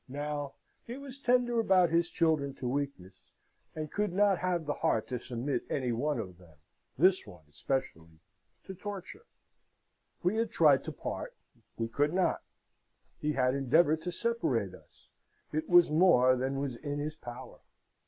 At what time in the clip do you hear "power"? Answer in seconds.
17.15-17.59